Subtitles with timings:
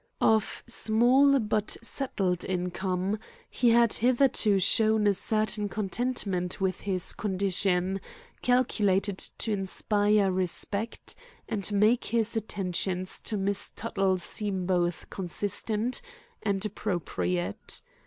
[0.19, 3.19] Of small but settled income,
[3.51, 8.01] he had hitherto shown a certain contentment with his condition
[8.41, 11.13] calculated to inspire respect
[11.47, 16.01] and make his attentions to Miss Tuttle seem both consistent
[16.41, 17.83] and appropriate.